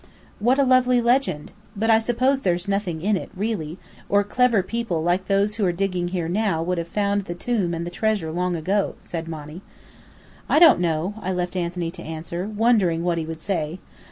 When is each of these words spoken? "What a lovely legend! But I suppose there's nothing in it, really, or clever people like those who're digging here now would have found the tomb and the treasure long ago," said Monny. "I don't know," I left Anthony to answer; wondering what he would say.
"What 0.39 0.57
a 0.57 0.63
lovely 0.63 0.99
legend! 0.99 1.51
But 1.75 1.91
I 1.91 1.99
suppose 1.99 2.41
there's 2.41 2.67
nothing 2.67 3.03
in 3.03 3.15
it, 3.15 3.29
really, 3.35 3.77
or 4.09 4.23
clever 4.23 4.63
people 4.63 5.03
like 5.03 5.25
those 5.27 5.57
who're 5.57 5.71
digging 5.71 6.07
here 6.07 6.27
now 6.27 6.63
would 6.63 6.79
have 6.79 6.87
found 6.87 7.25
the 7.25 7.35
tomb 7.35 7.75
and 7.75 7.85
the 7.85 7.91
treasure 7.91 8.31
long 8.31 8.55
ago," 8.55 8.95
said 8.99 9.27
Monny. 9.27 9.61
"I 10.49 10.57
don't 10.57 10.79
know," 10.79 11.13
I 11.21 11.31
left 11.31 11.55
Anthony 11.55 11.91
to 11.91 12.01
answer; 12.01 12.47
wondering 12.47 13.03
what 13.03 13.19
he 13.19 13.27
would 13.27 13.41
say. 13.41 13.77